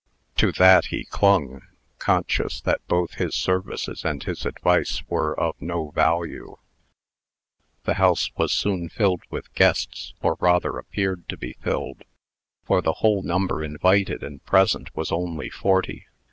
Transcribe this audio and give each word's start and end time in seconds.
To 0.37 0.51
that 0.53 0.85
he 0.85 1.03
clung, 1.05 1.61
conscious 1.99 2.59
that 2.61 2.81
both 2.87 3.13
his 3.21 3.35
services 3.35 4.03
and 4.03 4.23
his 4.23 4.47
advice 4.47 5.03
were 5.07 5.39
of 5.39 5.61
no 5.61 5.91
value. 5.91 6.55
The 7.83 7.93
house 7.93 8.31
was 8.35 8.51
soon 8.51 8.89
filled 8.89 9.21
with 9.29 9.53
guests 9.53 10.15
or 10.19 10.37
rather 10.39 10.79
appeared 10.79 11.29
to 11.29 11.37
be 11.37 11.53
filled, 11.61 12.03
for 12.65 12.81
the 12.81 12.93
whole 13.05 13.21
number 13.21 13.63
invited 13.63 14.23
and 14.23 14.43
present 14.43 14.89
was 14.95 15.11
only 15.11 15.51
forty. 15.51 16.07